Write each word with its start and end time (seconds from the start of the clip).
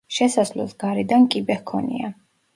შესასვლელს 0.19 0.73
გარედან 0.85 1.29
კიბე 1.37 1.59
ჰქონია. 1.61 2.13